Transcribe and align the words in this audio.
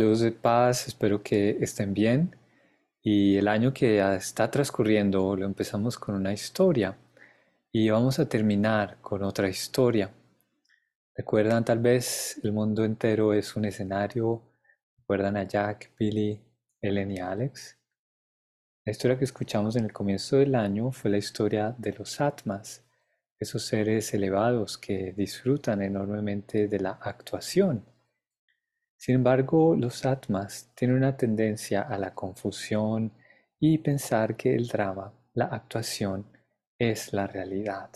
Saludos 0.00 0.20
de 0.20 0.32
paz, 0.32 0.88
espero 0.88 1.22
que 1.22 1.58
estén 1.60 1.92
bien. 1.92 2.34
Y 3.02 3.36
el 3.36 3.46
año 3.48 3.74
que 3.74 4.00
está 4.16 4.50
transcurriendo 4.50 5.36
lo 5.36 5.44
empezamos 5.44 5.98
con 5.98 6.14
una 6.14 6.32
historia 6.32 6.96
y 7.70 7.90
vamos 7.90 8.18
a 8.18 8.26
terminar 8.26 8.96
con 9.02 9.22
otra 9.22 9.46
historia. 9.50 10.10
¿Recuerdan 11.14 11.66
tal 11.66 11.80
vez 11.80 12.40
el 12.42 12.52
mundo 12.52 12.82
entero 12.82 13.34
es 13.34 13.56
un 13.56 13.66
escenario? 13.66 14.40
¿Recuerdan 14.96 15.36
a 15.36 15.42
Jack, 15.42 15.90
Billy, 15.98 16.40
Ellen 16.80 17.10
y 17.10 17.18
Alex? 17.18 17.76
La 18.86 18.92
historia 18.92 19.18
que 19.18 19.26
escuchamos 19.26 19.76
en 19.76 19.84
el 19.84 19.92
comienzo 19.92 20.38
del 20.38 20.54
año 20.54 20.92
fue 20.92 21.10
la 21.10 21.18
historia 21.18 21.74
de 21.76 21.92
los 21.92 22.22
Atmas, 22.22 22.86
esos 23.38 23.66
seres 23.66 24.14
elevados 24.14 24.78
que 24.78 25.12
disfrutan 25.12 25.82
enormemente 25.82 26.68
de 26.68 26.80
la 26.80 26.92
actuación 26.92 27.89
sin 29.00 29.14
embargo, 29.14 29.74
los 29.74 30.04
atmas 30.04 30.70
tienen 30.74 30.98
una 30.98 31.16
tendencia 31.16 31.80
a 31.80 31.96
la 31.96 32.14
confusión 32.14 33.10
y 33.58 33.78
pensar 33.78 34.36
que 34.36 34.54
el 34.54 34.68
drama, 34.68 35.10
la 35.32 35.46
actuación, 35.46 36.26
es 36.78 37.14
la 37.14 37.26
realidad. 37.26 37.88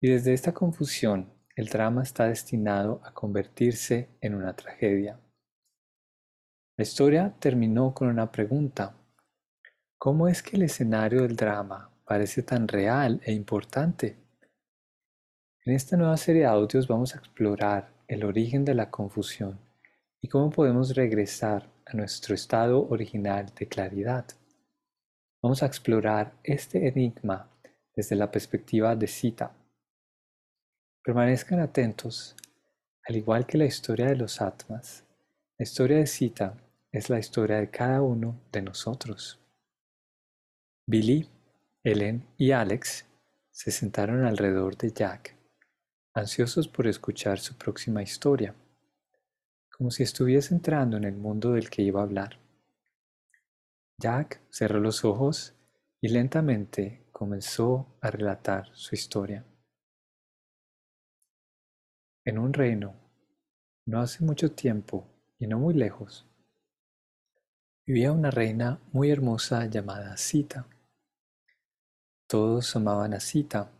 Y 0.00 0.08
desde 0.08 0.32
esta 0.32 0.54
confusión, 0.54 1.30
el 1.54 1.66
drama 1.66 2.02
está 2.02 2.26
destinado 2.28 3.02
a 3.04 3.12
convertirse 3.12 4.08
en 4.22 4.36
una 4.36 4.56
tragedia. 4.56 5.20
La 6.78 6.82
historia 6.82 7.34
terminó 7.38 7.92
con 7.92 8.08
una 8.08 8.32
pregunta. 8.32 8.96
¿Cómo 9.98 10.28
es 10.28 10.42
que 10.42 10.56
el 10.56 10.62
escenario 10.62 11.20
del 11.20 11.36
drama 11.36 11.90
parece 12.06 12.42
tan 12.42 12.68
real 12.68 13.20
e 13.22 13.34
importante? 13.34 14.16
En 15.66 15.74
esta 15.74 15.98
nueva 15.98 16.16
serie 16.16 16.40
de 16.40 16.48
audios 16.48 16.88
vamos 16.88 17.14
a 17.14 17.18
explorar 17.18 17.92
el 18.08 18.24
origen 18.24 18.64
de 18.64 18.74
la 18.74 18.90
confusión 18.90 19.68
y 20.20 20.28
cómo 20.28 20.50
podemos 20.50 20.94
regresar 20.94 21.68
a 21.86 21.96
nuestro 21.96 22.34
estado 22.34 22.86
original 22.88 23.46
de 23.58 23.66
claridad. 23.66 24.26
Vamos 25.42 25.62
a 25.62 25.66
explorar 25.66 26.34
este 26.44 26.86
enigma 26.86 27.50
desde 27.94 28.16
la 28.16 28.30
perspectiva 28.30 28.94
de 28.94 29.06
Sita. 29.06 29.52
Permanezcan 31.02 31.60
atentos, 31.60 32.36
al 33.08 33.16
igual 33.16 33.46
que 33.46 33.56
la 33.56 33.64
historia 33.64 34.06
de 34.06 34.16
los 34.16 34.42
Atmas, 34.42 35.04
la 35.58 35.62
historia 35.62 35.96
de 35.96 36.06
Sita 36.06 36.54
es 36.92 37.08
la 37.08 37.18
historia 37.18 37.56
de 37.56 37.70
cada 37.70 38.02
uno 38.02 38.38
de 38.52 38.62
nosotros. 38.62 39.38
Billy, 40.86 41.28
Ellen 41.82 42.26
y 42.36 42.50
Alex 42.50 43.06
se 43.50 43.70
sentaron 43.70 44.24
alrededor 44.24 44.76
de 44.76 44.92
Jack, 44.92 45.34
ansiosos 46.12 46.68
por 46.68 46.86
escuchar 46.86 47.38
su 47.38 47.56
próxima 47.56 48.02
historia 48.02 48.54
como 49.80 49.90
si 49.90 50.02
estuviese 50.02 50.52
entrando 50.52 50.98
en 50.98 51.04
el 51.04 51.16
mundo 51.16 51.52
del 51.52 51.70
que 51.70 51.80
iba 51.80 52.00
a 52.00 52.02
hablar. 52.02 52.38
Jack 53.96 54.42
cerró 54.50 54.78
los 54.78 55.06
ojos 55.06 55.54
y 56.02 56.08
lentamente 56.08 57.06
comenzó 57.12 57.96
a 58.02 58.10
relatar 58.10 58.68
su 58.74 58.94
historia. 58.94 59.42
En 62.26 62.38
un 62.38 62.52
reino, 62.52 62.94
no 63.86 64.00
hace 64.00 64.22
mucho 64.22 64.52
tiempo 64.52 65.06
y 65.38 65.46
no 65.46 65.58
muy 65.58 65.72
lejos, 65.72 66.26
vivía 67.86 68.12
una 68.12 68.30
reina 68.30 68.82
muy 68.92 69.10
hermosa 69.10 69.64
llamada 69.64 70.18
Sita. 70.18 70.66
Todos 72.26 72.76
amaban 72.76 73.14
a 73.14 73.20
Sita. 73.20 73.70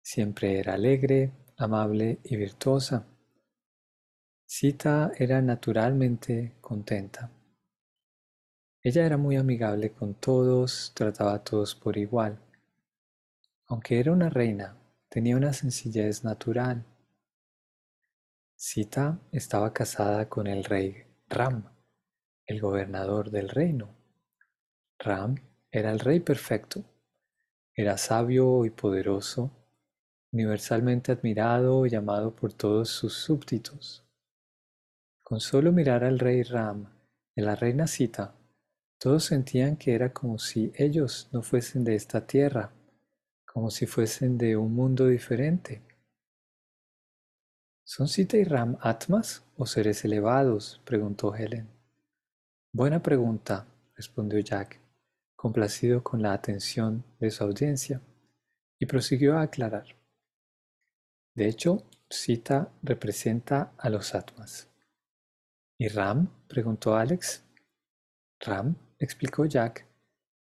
Siempre 0.00 0.58
era 0.58 0.72
alegre, 0.72 1.30
amable 1.58 2.20
y 2.24 2.36
virtuosa. 2.36 3.04
Sita 4.50 5.12
era 5.18 5.42
naturalmente 5.42 6.54
contenta. 6.62 7.30
Ella 8.82 9.04
era 9.04 9.18
muy 9.18 9.36
amigable 9.36 9.92
con 9.92 10.14
todos, 10.14 10.92
trataba 10.94 11.34
a 11.34 11.44
todos 11.44 11.74
por 11.74 11.98
igual. 11.98 12.38
Aunque 13.66 14.00
era 14.00 14.10
una 14.10 14.30
reina, 14.30 14.74
tenía 15.10 15.36
una 15.36 15.52
sencillez 15.52 16.24
natural. 16.24 16.82
Sita 18.56 19.20
estaba 19.32 19.74
casada 19.74 20.30
con 20.30 20.46
el 20.46 20.64
rey 20.64 21.04
Ram, 21.28 21.64
el 22.46 22.58
gobernador 22.58 23.30
del 23.30 23.50
reino. 23.50 23.90
Ram 24.98 25.34
era 25.70 25.92
el 25.92 26.00
rey 26.00 26.20
perfecto. 26.20 26.82
Era 27.74 27.98
sabio 27.98 28.64
y 28.64 28.70
poderoso, 28.70 29.50
universalmente 30.32 31.12
admirado 31.12 31.84
y 31.84 31.94
amado 31.94 32.34
por 32.34 32.54
todos 32.54 32.88
sus 32.88 33.12
súbditos. 33.12 34.07
Con 35.28 35.40
solo 35.40 35.72
mirar 35.72 36.04
al 36.04 36.18
rey 36.18 36.42
Ram 36.42 36.86
y 37.36 37.42
a 37.42 37.44
la 37.44 37.54
reina 37.54 37.86
Sita, 37.86 38.34
todos 38.98 39.24
sentían 39.24 39.76
que 39.76 39.94
era 39.94 40.10
como 40.10 40.38
si 40.38 40.72
ellos 40.74 41.28
no 41.32 41.42
fuesen 41.42 41.84
de 41.84 41.96
esta 41.96 42.26
tierra, 42.26 42.72
como 43.44 43.70
si 43.70 43.84
fuesen 43.84 44.38
de 44.38 44.56
un 44.56 44.74
mundo 44.74 45.06
diferente. 45.06 45.82
¿Son 47.84 48.08
Sita 48.08 48.38
y 48.38 48.44
Ram 48.44 48.78
atmas 48.80 49.44
o 49.58 49.66
seres 49.66 50.02
elevados? 50.02 50.80
preguntó 50.86 51.34
Helen. 51.34 51.68
Buena 52.72 53.02
pregunta, 53.02 53.66
respondió 53.96 54.40
Jack, 54.40 54.80
complacido 55.36 56.02
con 56.02 56.22
la 56.22 56.32
atención 56.32 57.04
de 57.20 57.30
su 57.30 57.44
audiencia, 57.44 58.00
y 58.78 58.86
prosiguió 58.86 59.36
a 59.36 59.42
aclarar. 59.42 59.94
De 61.34 61.48
hecho, 61.48 61.82
Sita 62.08 62.72
representa 62.82 63.74
a 63.76 63.90
los 63.90 64.14
atmas. 64.14 64.67
¿Y 65.80 65.86
Ram? 65.86 66.28
preguntó 66.48 66.96
Alex. 66.96 67.44
Ram, 68.40 68.74
explicó 68.98 69.44
Jack, 69.44 69.86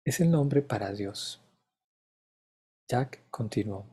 es 0.04 0.20
el 0.22 0.32
nombre 0.32 0.64
para 0.64 0.92
Dios. 0.92 1.40
Jack 2.88 3.30
continuó. 3.30 3.86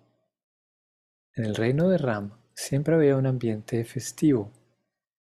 En 1.35 1.45
el 1.45 1.55
reino 1.55 1.91
de 1.91 1.99
Ram 1.99 2.31
siempre 2.55 2.95
había 2.95 3.19
un 3.19 3.27
ambiente 3.27 3.85
festivo. 3.85 4.51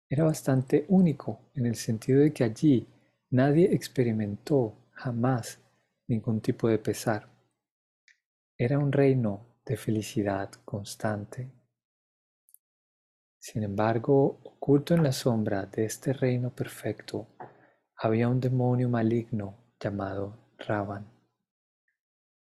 Era 0.09 0.23
bastante 0.23 0.85
único 0.89 1.41
en 1.57 1.67
el 1.67 1.75
sentido 1.75 2.21
de 2.21 2.33
que 2.33 2.45
allí 2.45 2.87
nadie 3.31 3.75
experimentó 3.75 4.77
jamás 4.93 5.59
ningún 6.07 6.41
tipo 6.41 6.69
de 6.69 6.79
pesar. 6.79 7.29
Era 8.57 8.79
un 8.79 8.93
reino 8.93 9.59
de 9.67 9.77
felicidad 9.77 10.49
constante. 10.65 11.51
Sin 13.47 13.63
embargo, 13.63 14.41
oculto 14.43 14.95
en 14.95 15.03
la 15.03 15.13
sombra 15.13 15.67
de 15.67 15.85
este 15.85 16.15
reino 16.15 16.49
perfecto, 16.49 17.27
había 17.95 18.27
un 18.27 18.41
demonio 18.41 18.89
maligno 18.89 19.75
llamado 19.79 20.55
Ravan. 20.57 21.07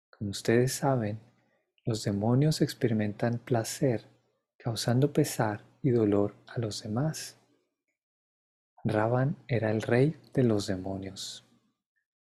Como 0.10 0.32
ustedes 0.32 0.74
saben, 0.74 1.18
los 1.86 2.04
demonios 2.04 2.60
experimentan 2.60 3.38
placer, 3.38 4.04
causando 4.58 5.14
pesar 5.14 5.64
y 5.82 5.92
dolor 5.92 6.36
a 6.48 6.60
los 6.60 6.84
demás. 6.84 7.38
Ravan 8.84 9.38
era 9.48 9.72
el 9.72 9.82
rey 9.82 10.18
de 10.34 10.44
los 10.44 10.68
demonios. 10.68 11.48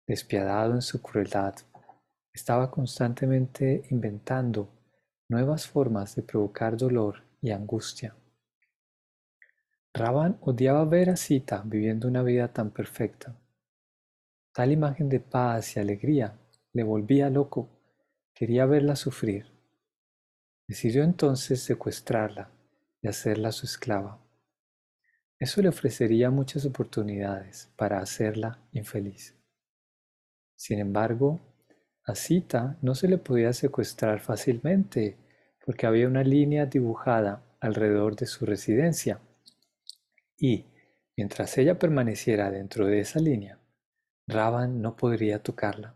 Despiadado 0.06 0.74
en 0.74 0.82
su 0.82 1.02
crueldad, 1.02 1.56
estaba 2.34 2.70
constantemente 2.70 3.84
inventando 3.92 4.68
nuevas 5.30 5.66
formas 5.66 6.18
de 6.18 6.24
provocar 6.24 6.76
dolor 6.76 7.24
y 7.42 7.52
angustia. 7.52 8.14
Ravan 9.98 10.38
odiaba 10.42 10.86
ver 10.86 11.10
a 11.10 11.16
Sita 11.16 11.64
viviendo 11.66 12.08
una 12.08 12.22
vida 12.22 12.54
tan 12.54 12.70
perfecta. 12.70 13.36
Tal 14.54 14.72
imagen 14.72 15.10
de 15.10 15.20
paz 15.20 15.76
y 15.76 15.80
alegría 15.80 16.38
le 16.74 16.84
volvía 16.84 17.32
loco. 17.32 17.68
Quería 18.32 18.68
verla 18.68 18.96
sufrir. 18.96 19.48
Decidió 20.68 21.04
entonces 21.04 21.64
secuestrarla 21.64 22.52
y 23.02 23.08
hacerla 23.08 23.52
su 23.52 23.66
esclava. 23.66 24.20
Eso 25.40 25.64
le 25.64 25.70
ofrecería 25.70 26.30
muchas 26.30 26.66
oportunidades 26.66 27.72
para 27.76 28.00
hacerla 28.00 28.60
infeliz. 28.74 29.36
Sin 30.56 30.78
embargo, 30.78 31.40
a 32.06 32.14
Sita 32.14 32.78
no 32.84 32.94
se 32.94 33.08
le 33.08 33.18
podía 33.18 33.52
secuestrar 33.52 34.20
fácilmente 34.20 35.18
porque 35.66 35.88
había 35.88 36.08
una 36.08 36.24
línea 36.24 36.68
dibujada 36.68 37.42
alrededor 37.60 38.16
de 38.16 38.28
su 38.28 38.46
residencia 38.46 39.20
y, 40.38 40.66
mientras 41.16 41.58
ella 41.58 41.80
permaneciera 41.80 42.52
dentro 42.52 42.86
de 42.86 43.00
esa 43.00 43.20
línea, 43.20 43.60
Raban 44.28 44.82
no 44.82 44.96
podría 44.96 45.42
tocarla. 45.42 45.96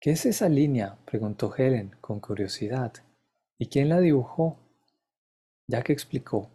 ¿Qué 0.00 0.12
es 0.12 0.24
esa 0.24 0.48
línea? 0.48 0.98
preguntó 1.04 1.54
Helen 1.54 1.94
con 2.00 2.20
curiosidad. 2.20 2.94
¿Y 3.58 3.66
quién 3.66 3.90
la 3.90 4.00
dibujó? 4.00 4.58
Jack 5.68 5.90
explicó. 5.90 6.50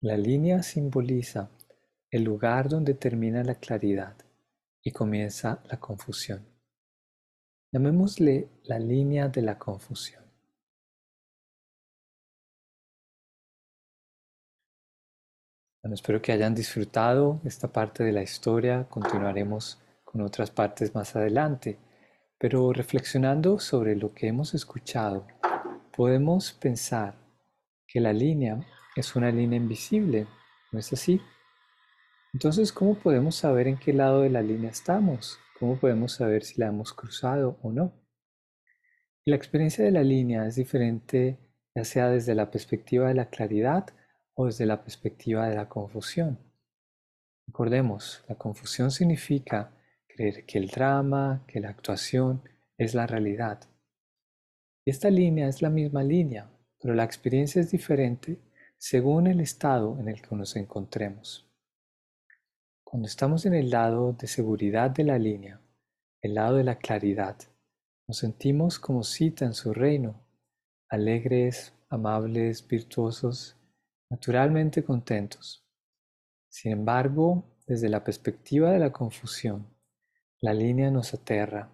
La 0.00 0.16
línea 0.16 0.62
simboliza 0.62 1.50
el 2.10 2.22
lugar 2.22 2.68
donde 2.68 2.94
termina 2.94 3.42
la 3.42 3.56
claridad 3.56 4.16
y 4.80 4.92
comienza 4.92 5.60
la 5.68 5.80
confusión. 5.80 6.46
Llamémosle 7.72 8.48
la 8.62 8.78
línea 8.78 9.28
de 9.28 9.42
la 9.42 9.58
confusión. 9.58 10.27
Bueno, 15.88 15.94
espero 15.94 16.20
que 16.20 16.32
hayan 16.32 16.54
disfrutado 16.54 17.40
esta 17.46 17.72
parte 17.72 18.04
de 18.04 18.12
la 18.12 18.22
historia. 18.22 18.86
Continuaremos 18.90 19.80
con 20.04 20.20
otras 20.20 20.50
partes 20.50 20.94
más 20.94 21.16
adelante. 21.16 21.78
Pero 22.36 22.74
reflexionando 22.74 23.58
sobre 23.58 23.96
lo 23.96 24.12
que 24.12 24.26
hemos 24.26 24.52
escuchado, 24.52 25.26
podemos 25.96 26.52
pensar 26.52 27.14
que 27.86 28.00
la 28.00 28.12
línea 28.12 28.60
es 28.96 29.16
una 29.16 29.30
línea 29.30 29.56
invisible, 29.56 30.26
¿no 30.72 30.78
es 30.78 30.92
así? 30.92 31.22
Entonces, 32.34 32.70
¿cómo 32.70 32.94
podemos 32.96 33.36
saber 33.36 33.66
en 33.66 33.78
qué 33.78 33.94
lado 33.94 34.20
de 34.20 34.28
la 34.28 34.42
línea 34.42 34.70
estamos? 34.70 35.38
¿Cómo 35.58 35.80
podemos 35.80 36.12
saber 36.12 36.44
si 36.44 36.60
la 36.60 36.66
hemos 36.66 36.92
cruzado 36.92 37.58
o 37.62 37.72
no? 37.72 37.94
La 39.24 39.36
experiencia 39.36 39.86
de 39.86 39.92
la 39.92 40.02
línea 40.02 40.46
es 40.46 40.56
diferente 40.56 41.38
ya 41.74 41.84
sea 41.84 42.10
desde 42.10 42.34
la 42.34 42.50
perspectiva 42.50 43.08
de 43.08 43.14
la 43.14 43.30
claridad 43.30 43.86
o 44.40 44.46
desde 44.46 44.66
la 44.66 44.80
perspectiva 44.80 45.48
de 45.48 45.56
la 45.56 45.68
confusión. 45.68 46.38
Recordemos, 47.48 48.24
la 48.28 48.36
confusión 48.36 48.92
significa 48.92 49.72
creer 50.06 50.46
que 50.46 50.58
el 50.58 50.68
drama, 50.68 51.42
que 51.48 51.58
la 51.58 51.70
actuación 51.70 52.42
es 52.76 52.94
la 52.94 53.08
realidad. 53.08 53.58
Esta 54.84 55.10
línea 55.10 55.48
es 55.48 55.60
la 55.60 55.70
misma 55.70 56.04
línea, 56.04 56.48
pero 56.80 56.94
la 56.94 57.02
experiencia 57.02 57.60
es 57.60 57.72
diferente 57.72 58.38
según 58.76 59.26
el 59.26 59.40
estado 59.40 59.98
en 59.98 60.08
el 60.08 60.22
que 60.22 60.36
nos 60.36 60.54
encontremos. 60.54 61.50
Cuando 62.84 63.08
estamos 63.08 63.44
en 63.44 63.54
el 63.54 63.70
lado 63.70 64.12
de 64.12 64.28
seguridad 64.28 64.92
de 64.92 65.02
la 65.02 65.18
línea, 65.18 65.60
el 66.22 66.34
lado 66.34 66.58
de 66.58 66.64
la 66.64 66.78
claridad, 66.78 67.36
nos 68.06 68.18
sentimos 68.18 68.78
como 68.78 69.02
cita 69.02 69.46
en 69.46 69.54
su 69.54 69.74
reino, 69.74 70.24
alegres, 70.88 71.74
amables, 71.88 72.66
virtuosos, 72.68 73.57
naturalmente 74.10 74.84
contentos. 74.84 75.64
Sin 76.48 76.72
embargo, 76.72 77.44
desde 77.66 77.88
la 77.88 78.02
perspectiva 78.02 78.70
de 78.70 78.78
la 78.78 78.92
confusión, 78.92 79.66
la 80.40 80.54
línea 80.54 80.90
nos 80.90 81.12
aterra. 81.14 81.70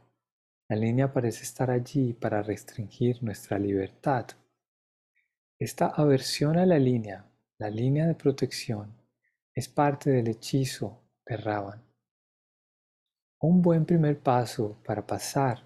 La 0.69 0.76
línea 0.76 1.12
parece 1.12 1.44
estar 1.44 1.70
allí 1.70 2.14
para 2.14 2.42
restringir 2.42 3.22
nuestra 3.22 3.58
libertad. 3.58 4.26
Esta 5.58 5.86
aversión 5.88 6.58
a 6.58 6.66
la 6.66 6.78
línea, 6.78 7.31
la 7.58 7.70
línea 7.70 8.06
de 8.06 8.14
protección, 8.14 8.92
es 9.54 9.69
parte 9.69 10.10
del 10.10 10.28
hechizo 10.28 11.00
perraban. 11.25 11.82
Un 13.40 13.62
buen 13.62 13.84
primer 13.84 14.19
paso 14.19 14.76
para 14.84 15.06
pasar 15.06 15.62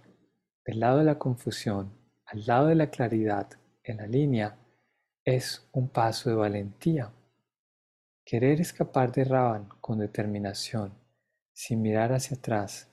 del 0.67 0.81
lado 0.81 0.99
de 0.99 1.05
la 1.05 1.19
confusión 1.19 1.97
al 2.27 2.45
lado 2.45 2.67
de 2.67 2.75
la 2.75 2.91
claridad 2.91 3.49
en 3.83 3.97
la 3.97 4.07
línea 4.07 4.59
es 5.37 5.69
un 5.73 5.91
paso 5.91 6.31
de 6.31 6.37
valentía. 6.37 7.13
Querer 8.25 8.63
escapar 8.63 9.13
de 9.13 9.25
Raban 9.25 9.69
con 9.79 9.99
determinación, 9.99 10.95
sin 11.53 11.83
mirar 11.83 12.15
hacia 12.15 12.39
atrás. 12.39 12.89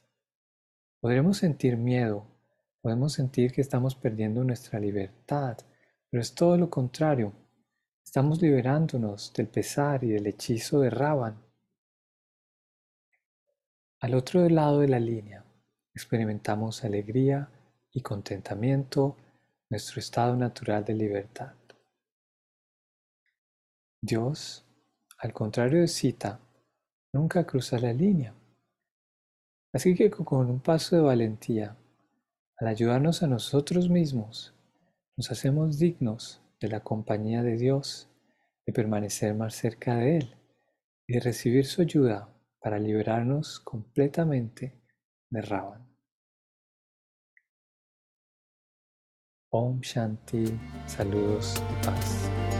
Podremos 0.99 1.37
sentir 1.37 1.77
miedo, 1.77 2.27
podemos 2.81 3.13
sentir 3.13 3.53
que 3.53 3.61
estamos 3.61 3.95
perdiendo 3.95 4.43
nuestra 4.43 4.81
libertad, 4.81 5.57
pero 6.09 6.19
es 6.19 6.35
todo 6.35 6.57
lo 6.57 6.69
contrario. 6.69 7.31
Estamos 8.03 8.41
liberándonos 8.41 9.31
del 9.31 9.47
pesar 9.47 10.03
y 10.03 10.09
del 10.09 10.27
hechizo 10.27 10.81
de 10.81 10.89
Raban. 10.89 11.41
Al 14.01 14.13
otro 14.13 14.49
lado 14.49 14.81
de 14.81 14.89
la 14.89 14.99
línea 14.99 15.45
experimentamos 15.93 16.83
alegría 16.83 17.47
y 17.93 18.01
contentamiento, 18.01 19.15
nuestro 19.69 20.01
estado 20.01 20.35
natural 20.35 20.83
de 20.83 20.93
libertad. 20.95 21.53
Dios, 24.05 24.63
al 25.17 25.33
contrario 25.33 25.81
de 25.81 25.87
Cita, 25.87 26.39
nunca 27.11 27.43
cruza 27.43 27.79
la 27.79 27.91
línea. 27.91 28.35
Así 29.73 29.95
que 29.95 30.11
con 30.11 30.47
un 30.47 30.59
paso 30.59 30.95
de 30.95 31.01
valentía, 31.01 31.75
al 32.59 32.67
ayudarnos 32.67 33.23
a 33.23 33.27
nosotros 33.27 33.89
mismos, 33.89 34.53
nos 35.17 35.31
hacemos 35.31 35.79
dignos 35.79 36.39
de 36.61 36.67
la 36.67 36.81
compañía 36.81 37.41
de 37.41 37.57
Dios, 37.57 38.07
de 38.67 38.73
permanecer 38.73 39.33
más 39.33 39.55
cerca 39.55 39.95
de 39.95 40.17
Él 40.17 40.35
y 41.07 41.15
de 41.15 41.19
recibir 41.21 41.65
su 41.65 41.81
ayuda 41.81 42.29
para 42.59 42.77
liberarnos 42.77 43.59
completamente 43.59 44.79
de 45.31 45.41
Ravan. 45.41 45.83
Om 49.49 49.79
Shanti, 49.81 50.59
saludos 50.85 51.55
de 51.55 51.87
paz. 51.87 52.54